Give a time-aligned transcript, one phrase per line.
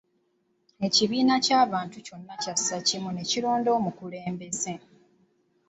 [0.85, 4.73] Ekibiina ky’abantu kyonna kyassa kimu ne kironda omukulembeze.